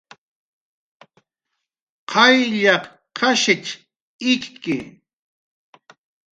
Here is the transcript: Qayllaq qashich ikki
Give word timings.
Qayllaq 2.11 2.85
qashich 3.17 3.67
ikki 4.31 4.77